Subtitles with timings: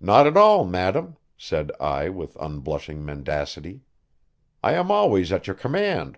[0.00, 3.80] "Not at all, madam," said I with unblushing mendacity.
[4.62, 6.16] "I am always at your command."